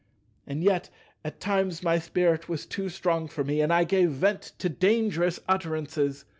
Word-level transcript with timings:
And 0.47 0.63
yet 0.63 0.89
at 1.23 1.39
times 1.39 1.83
my 1.83 1.99
spirit 1.99 2.49
was 2.49 2.65
too 2.65 2.89
strong 2.89 3.27
for 3.27 3.43
me, 3.43 3.61
and 3.61 3.71
I 3.71 3.83
gave 3.83 4.09
vent 4.09 4.53
to 4.57 4.67
dangerous 4.67 5.39
utterances. 5.47 6.25